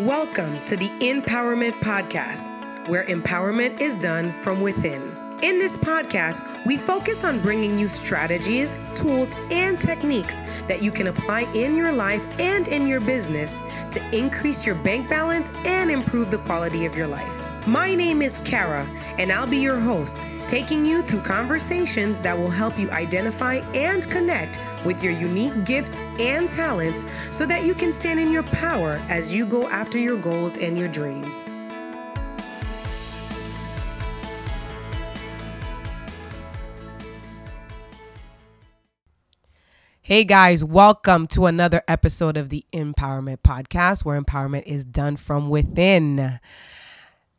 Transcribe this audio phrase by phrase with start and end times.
[0.00, 5.00] Welcome to the Empowerment Podcast, where empowerment is done from within.
[5.42, 10.36] In this podcast, we focus on bringing you strategies, tools, and techniques
[10.66, 13.58] that you can apply in your life and in your business
[13.90, 17.66] to increase your bank balance and improve the quality of your life.
[17.66, 18.86] My name is Kara,
[19.16, 24.08] and I'll be your host, taking you through conversations that will help you identify and
[24.08, 27.04] connect with your unique gifts and talents
[27.36, 30.78] so that you can stand in your power as you go after your goals and
[30.78, 31.44] your dreams.
[40.00, 45.48] Hey guys, welcome to another episode of the Empowerment Podcast, where empowerment is done from
[45.48, 46.38] within.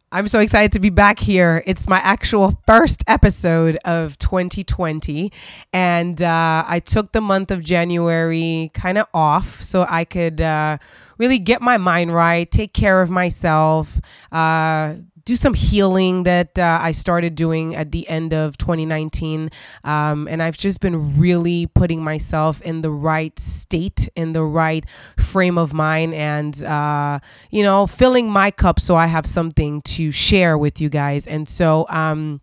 [0.09, 1.61] I'm so excited to be back here.
[1.65, 5.33] It's my actual first episode of 2020.
[5.73, 10.77] And uh, I took the month of January kind of off so I could uh,
[11.17, 13.99] really get my mind right, take care of myself,
[14.31, 14.95] uh,
[15.27, 19.51] do some healing that uh, I started doing at the end of 2019.
[19.83, 24.85] Um, and I've just been really putting myself in the right state, in the right
[25.17, 27.19] frame of mind, and, uh,
[27.51, 31.27] you know, filling my cup so I have something to share with you guys.
[31.27, 32.39] And so, um,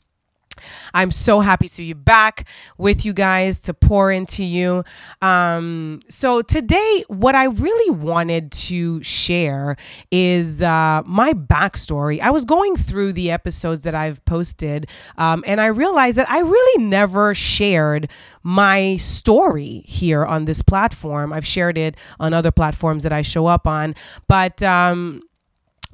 [0.93, 2.47] I'm so happy to be back
[2.79, 4.85] with you guys to pour into you.
[5.23, 9.77] Um, so, today, what I really wanted to share
[10.11, 12.21] is uh, my backstory.
[12.21, 16.41] I was going through the episodes that I've posted, um, and I realized that I
[16.41, 18.09] really never shared
[18.43, 21.33] my story here on this platform.
[21.33, 23.95] I've shared it on other platforms that I show up on,
[24.29, 25.23] but um,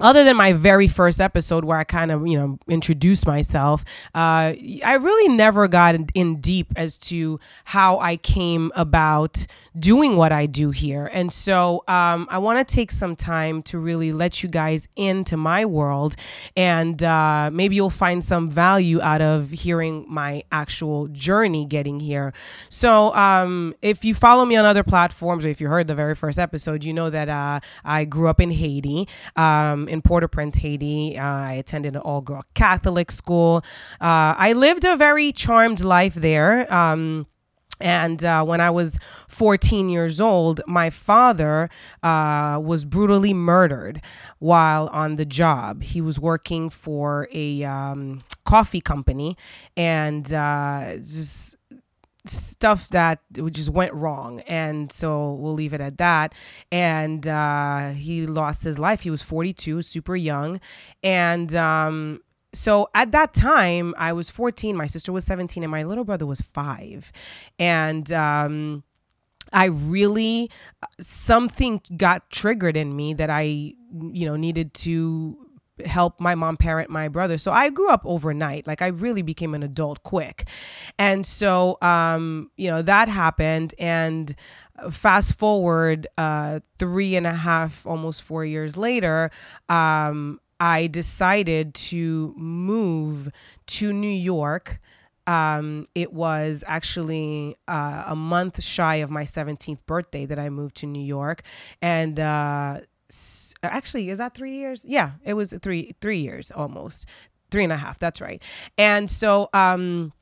[0.01, 3.83] other than my very first episode where I kind of, you know, introduced myself,
[4.15, 9.45] uh, I really never got in, deep as to how I came about
[9.77, 11.09] doing what I do here.
[11.13, 15.37] And so um, I want to take some time to really let you guys into
[15.37, 16.15] my world.
[16.55, 22.33] And uh, maybe you'll find some value out of hearing my actual journey getting here.
[22.69, 26.15] So um, if you follow me on other platforms or if you heard the very
[26.15, 29.07] first episode, you know that uh, I grew up in Haiti.
[29.35, 31.17] Um, in Port-au-Prince, Haiti.
[31.17, 33.63] Uh, I attended an all-girl Catholic school.
[33.99, 36.71] Uh, I lived a very charmed life there.
[36.73, 37.27] Um,
[37.81, 38.97] and uh, when I was
[39.27, 41.69] 14 years old, my father
[42.03, 44.01] uh, was brutally murdered
[44.39, 45.83] while on the job.
[45.83, 49.35] He was working for a um, coffee company
[49.75, 51.57] and uh, just
[52.25, 53.19] stuff that
[53.51, 54.41] just went wrong.
[54.41, 56.33] And so we'll leave it at that.
[56.71, 59.01] And uh, he lost his life.
[59.01, 60.59] He was 42 super young.
[61.03, 62.21] And um,
[62.53, 66.25] so at that time i was 14 my sister was 17 and my little brother
[66.25, 67.11] was five.
[67.59, 68.83] And um,
[69.53, 70.49] I really
[70.99, 75.50] something got triggered in me that I you know needed to
[75.85, 77.37] help my mom parent my brother.
[77.37, 78.67] So I grew up overnight.
[78.67, 80.47] Like I really became an adult quick.
[80.99, 83.73] And so, um, you know, that happened.
[83.79, 84.35] And
[84.89, 89.31] fast forward uh, three and a half, almost four years later,
[89.69, 93.31] um, I decided to move
[93.67, 94.79] to New York.
[95.27, 100.75] Um, it was actually uh, a month shy of my 17th birthday that I moved
[100.77, 101.43] to New York.
[101.81, 102.81] And uh,
[103.63, 104.85] actually is that three years?
[104.85, 107.05] Yeah it was three three years almost.
[107.51, 108.41] Three and a half that's right.
[108.77, 110.13] And so um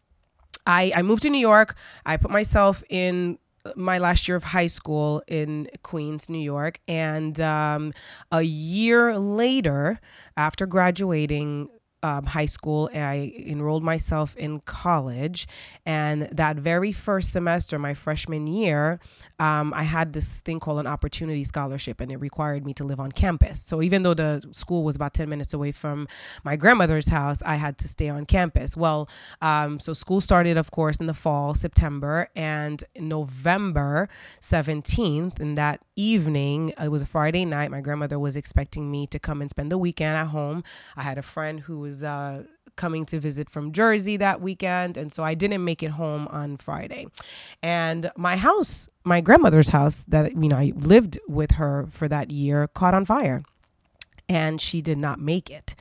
[0.65, 1.75] i i moved to new york.
[2.05, 3.37] I put myself in
[3.75, 6.79] my last year of high school in Queens, New York.
[6.87, 7.91] And um,
[8.31, 9.99] a year later,
[10.37, 11.69] after graduating
[12.03, 15.47] um, high school, and I enrolled myself in college.
[15.85, 18.99] And that very first semester, my freshman year,
[19.39, 22.99] um, I had this thing called an opportunity scholarship, and it required me to live
[22.99, 23.61] on campus.
[23.61, 26.07] So even though the school was about 10 minutes away from
[26.43, 28.75] my grandmother's house, I had to stay on campus.
[28.75, 29.09] Well,
[29.41, 34.09] um, so school started, of course, in the fall, September, and November
[34.41, 39.19] 17th, in that evening, it was a Friday night, my grandmother was expecting me to
[39.19, 40.63] come and spend the weekend at home.
[40.95, 42.43] I had a friend who was uh,
[42.75, 44.95] coming to visit from Jersey that weekend.
[44.95, 47.07] And so I didn't make it home on Friday.
[47.61, 52.31] And my house, my grandmother's house that, you know, I lived with her for that
[52.31, 53.43] year caught on fire.
[54.29, 55.75] And she did not make it.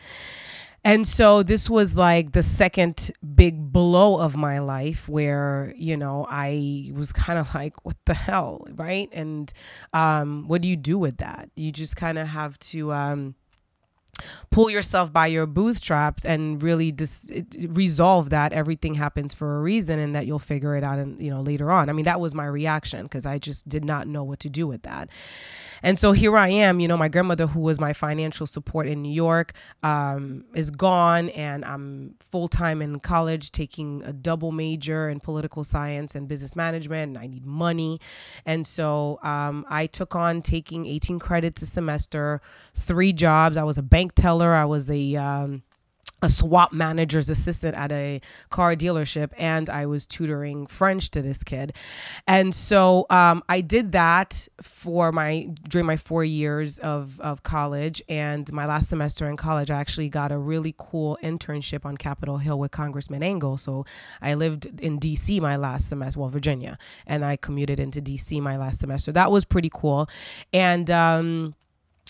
[0.85, 6.27] And so this was like the second big blow of my life where, you know,
[6.29, 8.67] I was kind of like, what the hell?
[8.75, 9.11] Right.
[9.13, 9.53] And
[9.93, 11.51] um, what do you do with that?
[11.57, 13.35] You just kind of have to, um,
[14.51, 17.33] pull yourself by your bootstraps and really dis-
[17.69, 21.31] resolve that everything happens for a reason and that you'll figure it out and you
[21.31, 24.25] know later on i mean that was my reaction because i just did not know
[24.25, 25.09] what to do with that
[25.83, 29.03] and so here I am, you know, my grandmother, who was my financial support in
[29.03, 35.09] New York, um, is gone, and I'm full time in college taking a double major
[35.09, 38.01] in political science and business management, and I need money.
[38.45, 42.41] And so um, I took on taking 18 credits a semester,
[42.75, 43.57] three jobs.
[43.57, 45.63] I was a bank teller, I was a um,
[46.21, 48.21] a swap manager's assistant at a
[48.51, 51.75] car dealership and I was tutoring French to this kid.
[52.27, 58.03] And so um, I did that for my during my four years of, of college.
[58.09, 62.39] And my last semester in college, I actually got a really cool internship on Capitol
[62.39, 63.57] Hill with Congressman Engel.
[63.57, 63.87] So
[64.21, 68.57] I lived in DC my last semester, well, Virginia, and I commuted into DC my
[68.57, 69.13] last semester.
[69.13, 70.09] That was pretty cool.
[70.53, 71.55] And um,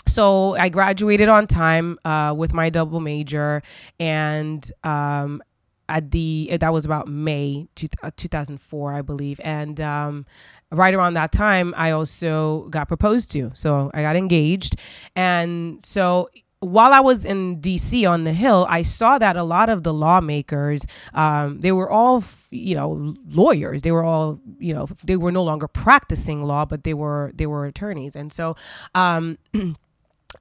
[0.08, 3.62] so I graduated on time uh, with my double major,
[4.00, 5.42] and um,
[5.88, 10.26] at the that was about May two, uh, 2004, I believe, and um,
[10.70, 13.50] right around that time, I also got proposed to.
[13.54, 14.76] So I got engaged,
[15.14, 16.28] and so
[16.60, 19.94] while I was in DC on the Hill, I saw that a lot of the
[19.94, 20.84] lawmakers,
[21.14, 23.82] um, they were all, you know, lawyers.
[23.82, 27.46] They were all, you know, they were no longer practicing law, but they were they
[27.46, 28.56] were attorneys, and so.
[28.94, 29.38] Um,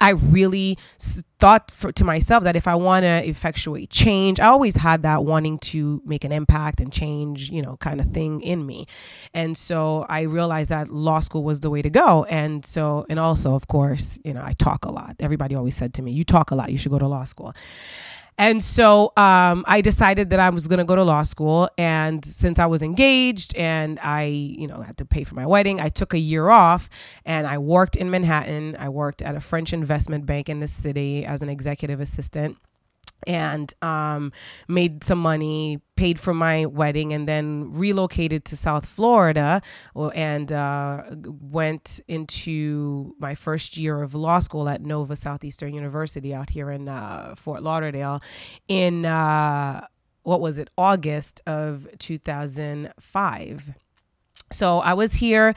[0.02, 4.76] I really thought for, to myself that if I want to effectuate change, I always
[4.76, 8.66] had that wanting to make an impact and change, you know, kind of thing in
[8.66, 8.86] me.
[9.34, 12.26] And so I realized that law school was the way to go.
[12.26, 15.16] And so, and also, of course, you know, I talk a lot.
[15.20, 17.54] Everybody always said to me, You talk a lot, you should go to law school.
[18.38, 21.70] And so um, I decided that I was going to go to law school.
[21.78, 25.82] And since I was engaged and I, you know, had to pay for my wedding,
[25.82, 26.88] I took a year off
[27.26, 28.76] and I worked in Manhattan.
[28.78, 32.58] I worked at a French investment bank in the city as an executive assistant
[33.26, 34.32] and um,
[34.68, 39.62] made some money, paid for my wedding, and then relocated to South Florida
[40.14, 41.04] and uh,
[41.42, 46.88] went into my first year of law school at Nova Southeastern University out here in
[46.88, 48.20] uh, Fort Lauderdale
[48.68, 49.86] in uh,
[50.28, 53.74] what was it, August of 2005.
[54.52, 55.54] So I was here,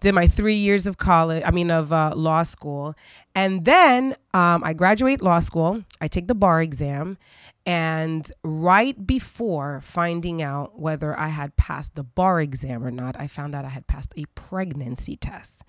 [0.00, 2.94] did my three years of college, I mean, of uh, law school.
[3.34, 7.18] And then um, I graduate law school, I take the bar exam.
[7.64, 13.28] And right before finding out whether I had passed the bar exam or not, I
[13.28, 15.62] found out I had passed a pregnancy test,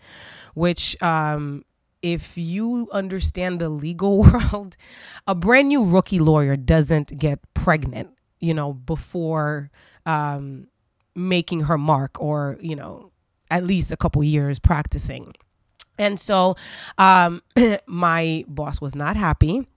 [0.55, 1.63] which um,
[2.01, 4.75] if you understand the legal world,
[5.27, 8.09] a brand new rookie lawyer doesn't get pregnant,
[8.39, 9.69] you know, before
[10.07, 10.67] um,
[11.15, 13.07] making her mark or, you know,
[13.51, 15.33] at least a couple years practicing.
[15.97, 16.55] And so
[16.97, 17.43] um,
[17.87, 19.67] my boss was not happy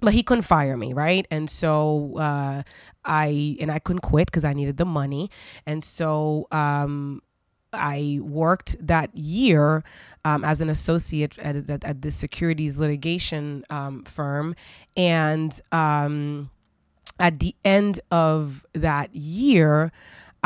[0.00, 1.26] but he couldn't fire me right?
[1.30, 2.62] And so uh,
[3.04, 5.30] i and i couldn't quit because i needed the money.
[5.66, 7.22] And so um,
[7.72, 9.84] i worked that year
[10.24, 14.54] um, as an associate at, at, at the securities litigation um, firm.
[14.96, 16.50] And um,
[17.18, 19.92] at the end of that year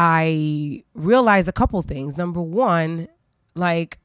[0.02, 2.16] I realized a couple things.
[2.16, 3.06] Number one,
[3.54, 3.98] like,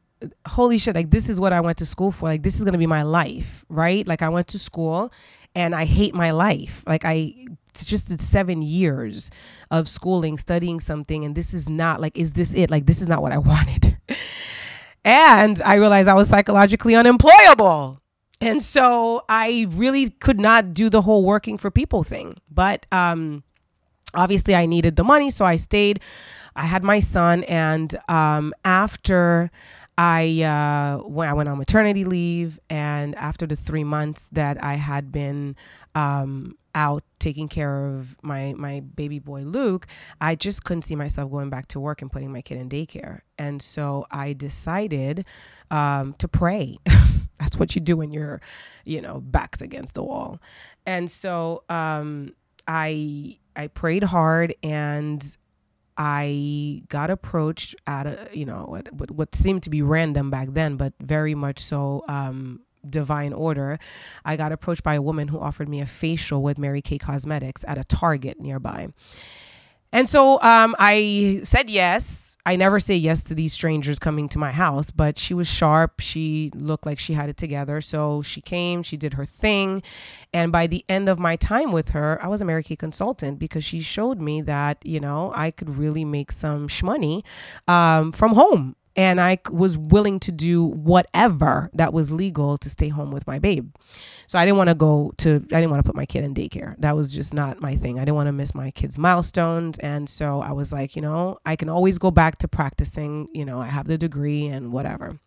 [0.46, 2.26] holy shit, like, this is what I went to school for.
[2.28, 4.06] Like, this is going to be my life, right?
[4.06, 5.14] Like, I went to school
[5.56, 6.84] and I hate my life.
[6.86, 9.32] Like, I just did seven years
[9.72, 12.70] of schooling, studying something, and this is not like, is this it?
[12.70, 13.98] Like, this is not what I wanted.
[15.06, 18.02] and I realized I was psychologically unemployable.
[18.42, 22.36] And so I really could not do the whole working for people thing.
[22.52, 23.45] But, um,
[24.16, 26.00] obviously I needed the money, so I stayed.
[26.56, 29.52] I had my son, and um, after
[29.98, 34.76] I uh, when I went on maternity leave, and after the three months that I
[34.76, 35.56] had been
[35.96, 39.88] um, out taking care of my my baby boy Luke,
[40.20, 43.22] I just couldn't see myself going back to work and putting my kid in daycare,
[43.38, 45.26] and so I decided
[45.72, 46.78] um, to pray.
[47.38, 48.42] That's what you do when you're,
[48.86, 50.42] you know, backs against the wall,
[50.86, 52.34] and so um,
[52.68, 55.38] I I prayed hard and
[55.98, 60.76] I got approached at a you know what, what seemed to be random back then,
[60.76, 63.80] but very much so um, divine order.
[64.24, 67.64] I got approached by a woman who offered me a facial with Mary Kay Cosmetics
[67.68, 68.90] at a Target nearby.
[69.92, 72.38] And so um, I said yes.
[72.48, 76.00] I never say yes to these strangers coming to my house, but she was sharp.
[76.00, 77.82] She looked like she had it together.
[77.82, 79.82] So she came, she did her thing.
[80.32, 83.40] And by the end of my time with her, I was a Mary Kay consultant
[83.40, 87.24] because she showed me that, you know, I could really make some shmoney
[87.68, 92.90] um, from home and I was willing to do whatever that was legal to stay
[92.90, 93.74] home with my babe.
[94.28, 96.34] So I didn't want to go to, I didn't want to put my kid in
[96.34, 96.76] daycare.
[96.80, 98.00] That was just not my thing.
[98.00, 99.78] I didn't want to miss my kid's milestones.
[99.80, 103.28] And so I was like, you know, I can always go back to practicing.
[103.34, 105.20] You know, I have the degree and whatever.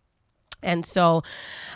[0.63, 1.23] And so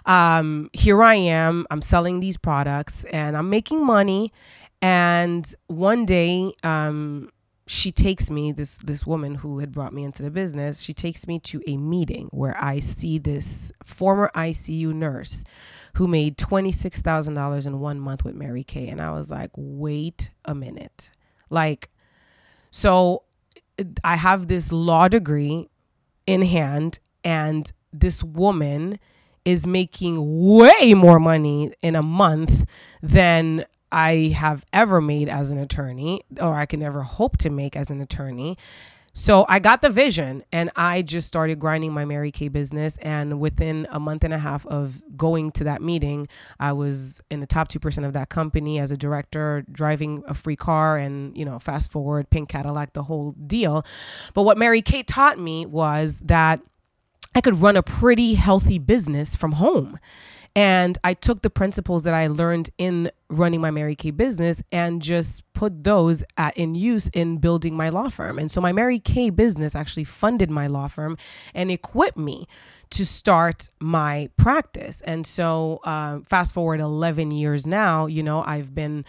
[0.07, 4.33] um, here I am, I'm selling these products and I'm making money.
[4.81, 7.31] And one day, um,
[7.67, 11.27] she takes me this this woman who had brought me into the business she takes
[11.27, 15.45] me to a meeting where i see this former icu nurse
[15.97, 18.89] who made $26,000 in one month with Mary Kay.
[18.89, 21.11] And I was like wait a minute.
[21.51, 21.91] Like
[22.71, 23.25] so
[24.05, 25.69] I have this law degree
[26.27, 28.99] in hand and this woman
[29.45, 30.17] is making
[30.57, 32.65] way more money in a month
[33.03, 37.77] than I have ever made as an attorney, or I can ever hope to make
[37.77, 38.57] as an attorney.
[39.15, 42.97] So I got the vision and I just started grinding my Mary Kay business.
[43.03, 47.41] And within a month and a half of going to that meeting, I was in
[47.41, 51.45] the top 2% of that company as a director, driving a free car and, you
[51.45, 53.85] know, fast forward, pink Cadillac, the whole deal.
[54.33, 56.61] But what Mary Kay taught me was that
[57.35, 59.99] I could run a pretty healthy business from home.
[60.55, 65.01] And I took the principles that I learned in running my Mary Kay business and
[65.01, 68.39] just put those at, in use in building my law firm.
[68.39, 71.17] And so my Mary Kay business actually funded my law firm
[71.55, 72.47] and equipped me
[72.91, 75.01] to start my practice.
[75.03, 79.07] And so, uh, fast forward 11 years now, you know, I've been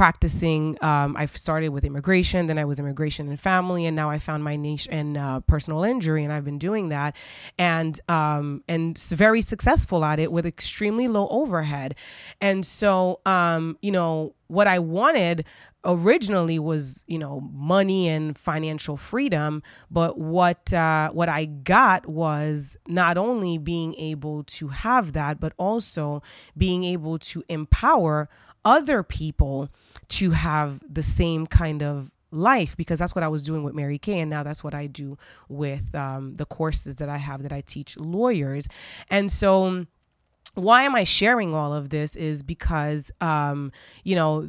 [0.00, 0.82] practicing.
[0.82, 4.42] Um, I started with immigration, then I was immigration and family, and now I found
[4.42, 7.14] my niche in uh, personal injury, and I've been doing that,
[7.58, 11.96] and um, and very successful at it with extremely low overhead.
[12.40, 15.44] And so, um, you know, what I wanted
[15.84, 22.76] originally was you know money and financial freedom but what uh, what i got was
[22.86, 26.22] not only being able to have that but also
[26.54, 28.28] being able to empower
[28.64, 29.68] other people
[30.08, 33.98] to have the same kind of life because that's what I was doing with Mary
[33.98, 34.20] Kay.
[34.20, 37.60] And now that's what I do with um, the courses that I have that I
[37.60, 38.68] teach lawyers.
[39.08, 39.86] And so,
[40.54, 43.70] why am I sharing all of this is because, um,
[44.02, 44.48] you know,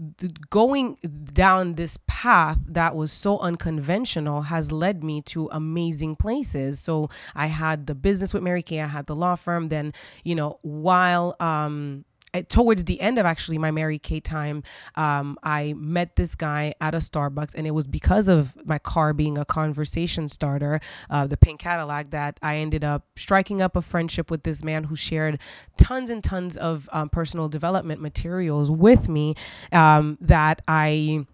[0.50, 0.96] going
[1.32, 6.80] down this path that was so unconventional has led me to amazing places.
[6.80, 9.70] So I had the business with Mary Kay, I had the law firm.
[9.70, 12.04] Then, you know, while, um,
[12.50, 14.64] towards the end of actually my Mary Kay time,
[14.96, 19.14] um, I met this guy at a Starbucks, and it was because of my car
[19.14, 23.82] being a conversation starter, uh, the pink Cadillac, that I ended up striking up a
[23.82, 25.40] friendship with this man who shared
[25.78, 29.36] tons and tons of um, personal development materials with me
[29.72, 31.26] um, that I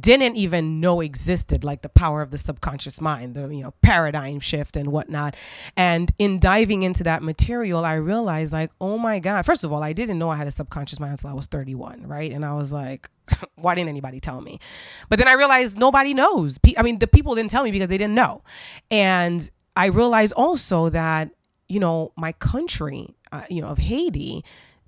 [0.00, 4.40] didn't even know existed like the power of the subconscious mind the you know paradigm
[4.40, 5.36] shift and whatnot.
[5.76, 9.44] And in diving into that material i realized like oh my god.
[9.44, 12.06] First of all i didn't know i had a subconscious mind until i was 31
[12.06, 12.32] right?
[12.32, 13.10] And i was like
[13.56, 14.58] why didn't anybody tell me?
[15.08, 16.58] But then i realized nobody knows.
[16.76, 18.42] I mean the people didn't tell me because they didn't know.
[18.90, 21.30] And i realized also that
[21.68, 24.44] you know my country uh, you know of haiti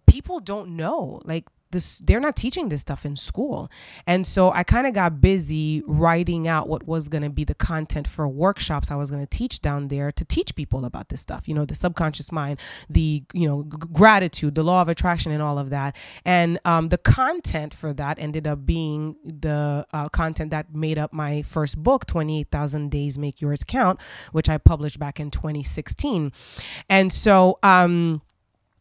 [0.06, 1.20] people don't know.
[1.24, 3.70] Like this they're not teaching this stuff in school.
[4.06, 7.54] And so i kind of got busy writing out what was going to be the
[7.54, 11.20] content for workshops i was going to teach down there to teach people about this
[11.20, 12.58] stuff you know the subconscious mind
[12.88, 15.96] the you know g- gratitude the law of attraction and all of that.
[16.24, 21.12] And um, the content for that ended up being the uh, content that made up
[21.12, 24.00] my first book 28000 days make yours count
[24.32, 26.32] which i published back in 2016
[26.88, 28.22] and so um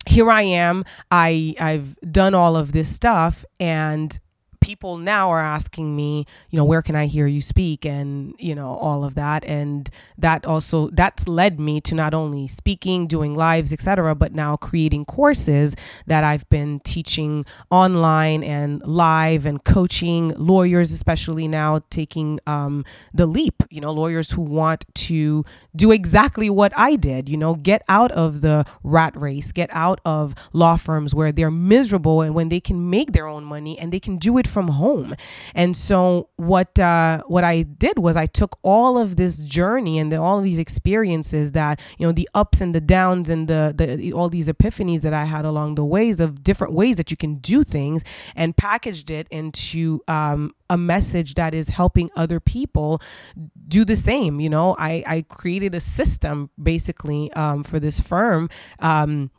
[0.05, 0.85] here I am.
[1.11, 4.17] I I've done all of this stuff and
[4.65, 8.55] people now are asking me, you know, where can I hear you speak and, you
[8.55, 9.45] know, all of that.
[9.45, 14.57] And that also that's led me to not only speaking, doing lives, etc., but now
[14.57, 15.75] creating courses
[16.07, 23.27] that I've been teaching online and live and coaching lawyers, especially now taking um, the
[23.27, 25.45] leap, you know, lawyers who want to
[25.75, 30.01] do exactly what I did, you know, get out of the rat race, get out
[30.05, 33.93] of law firms where they're miserable and when they can make their own money and
[33.93, 35.13] they can do it from home.
[35.53, 40.07] And so what uh, what I did was I took all of this journey and
[40.11, 43.61] the, all of these experiences that you know the ups and the downs and the,
[43.75, 47.17] the all these epiphanies that I had along the ways of different ways that you
[47.17, 48.01] can do things
[48.33, 53.01] and packaged it into um, a message that is helping other people
[53.67, 54.39] do the same.
[54.39, 58.49] You know, I I created a system basically um, for this firm.
[58.79, 59.31] Um,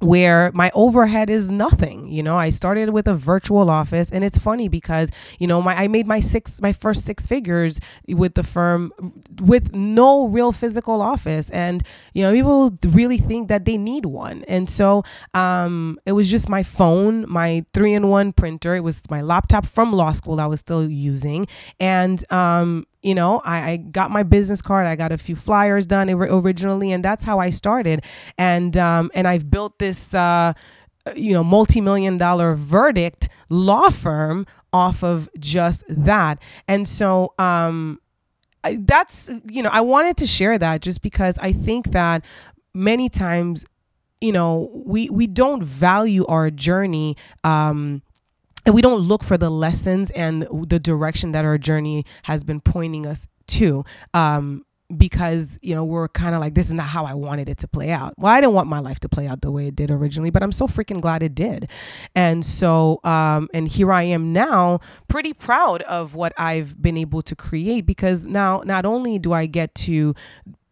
[0.00, 2.36] where my overhead is nothing you know?
[2.36, 6.06] I started with a virtual office and it's funny because you know my i made
[6.06, 7.78] my six my first six figures
[8.08, 8.92] with the firm
[9.40, 11.50] with no real physical office.
[11.50, 11.82] And
[12.14, 14.44] you know people really think that they need one.
[14.48, 15.02] And so
[15.34, 18.74] um it was just my phone my three in one printer.
[18.76, 21.46] It was my laptop from law school i was still using.
[21.80, 25.86] And um you know I, I, got my business card i got a few flyers
[25.86, 28.04] done originally and that's how i started.
[28.36, 30.52] And um, and i've built this uh,
[31.14, 36.44] you know multi-million dollar verdict law firm off of just that.
[36.66, 38.00] And so um,
[38.80, 42.24] that's you know i wanted to share that just because i think that
[42.74, 43.64] many times
[44.20, 48.02] you know we we don't value our journey um
[48.68, 52.60] and we don't look for the lessons and the direction that our journey has been
[52.60, 53.82] pointing us to
[54.12, 54.62] um,
[54.94, 57.68] because you know we're kind of like this is not how I wanted it to
[57.68, 58.12] play out.
[58.18, 60.42] Well, I didn't want my life to play out the way it did originally, but
[60.42, 61.70] I'm so freaking glad it did.
[62.14, 67.22] And so um and here I am now pretty proud of what I've been able
[67.22, 70.14] to create because now not only do I get to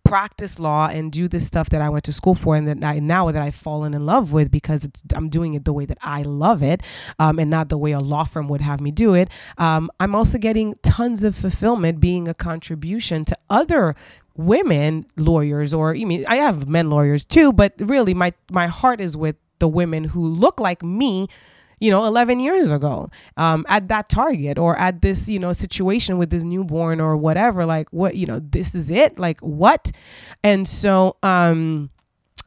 [0.06, 3.00] practice law and do this stuff that I went to school for and that I
[3.00, 5.98] now that I've fallen in love with because it's I'm doing it the way that
[6.00, 6.82] I love it
[7.18, 9.28] um, and not the way a law firm would have me do it.
[9.58, 13.96] Um, I'm also getting tons of fulfillment being a contribution to other
[14.36, 19.00] women lawyers or I mean I have men lawyers too, but really my my heart
[19.00, 21.28] is with the women who look like me
[21.78, 26.18] you know 11 years ago um, at that target or at this you know situation
[26.18, 29.90] with this newborn or whatever like what you know this is it like what
[30.42, 31.90] and so um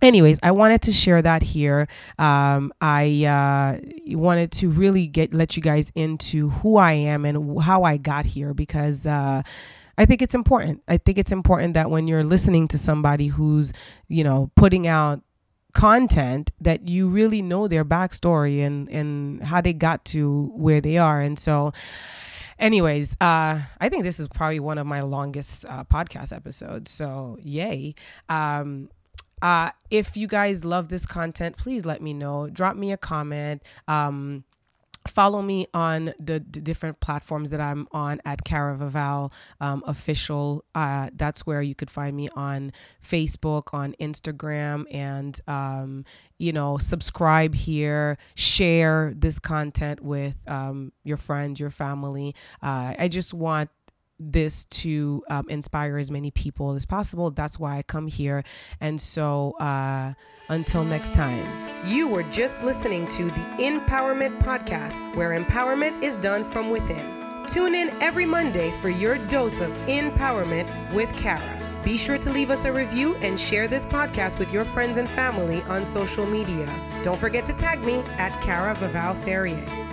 [0.02, 3.78] anyways i wanted to share that here um, i uh,
[4.18, 8.26] wanted to really get let you guys into who i am and how i got
[8.26, 9.42] here because uh,
[9.98, 10.82] I think it's important.
[10.88, 13.74] I think it's important that when you're listening to somebody who's,
[14.08, 15.22] you know, putting out
[15.74, 20.98] content that you really know their backstory and and how they got to where they
[20.98, 21.22] are.
[21.22, 21.74] And so
[22.58, 26.92] anyways uh i think this is probably one of my longest uh, podcast episodes.
[26.92, 27.96] So yay.
[28.28, 28.90] Um
[29.42, 32.50] uh if you guys love this content please let me know.
[32.50, 33.64] Drop me a comment.
[33.88, 34.44] Um
[35.10, 40.64] follow me on the, different platforms that I'm on at Cara Vaval um, official.
[40.76, 42.72] Uh, that's where you could find me on
[43.06, 46.06] Facebook, on Instagram, and um,
[46.38, 52.34] you know, subscribe here, share this content with um, your friends, your family.
[52.62, 53.70] Uh, I just want
[54.20, 57.32] this to um, inspire as many people as possible.
[57.32, 58.44] That's why I come here.
[58.82, 60.14] And so uh,
[60.50, 61.46] until next time.
[61.86, 67.46] You were just listening to the Empowerment Podcast, where empowerment is done from within.
[67.48, 71.60] Tune in every Monday for your dose of empowerment with Cara.
[71.84, 75.10] Be sure to leave us a review and share this podcast with your friends and
[75.10, 76.68] family on social media.
[77.02, 79.89] Don't forget to tag me at Cara Vaval Ferrier.